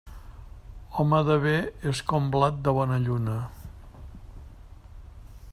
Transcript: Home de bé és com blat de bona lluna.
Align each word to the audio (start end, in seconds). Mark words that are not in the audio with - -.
Home 1.01 1.19
de 1.27 1.35
bé 1.43 1.53
és 1.93 2.01
com 2.13 2.31
blat 2.37 2.59
de 2.69 2.75
bona 2.81 2.99
lluna. 3.07 3.39